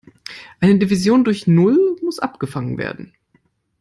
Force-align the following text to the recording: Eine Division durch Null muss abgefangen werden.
Eine 0.59 0.79
Division 0.79 1.23
durch 1.23 1.45
Null 1.45 1.95
muss 2.01 2.17
abgefangen 2.17 2.79
werden. 2.79 3.13